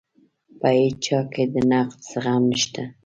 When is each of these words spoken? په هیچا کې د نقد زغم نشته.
په 0.59 0.67
هیچا 0.79 1.19
کې 1.33 1.43
د 1.53 1.55
نقد 1.71 1.99
زغم 2.09 2.43
نشته. 2.51 2.83